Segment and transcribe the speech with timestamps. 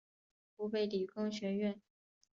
[0.55, 1.79] 湖北理工学院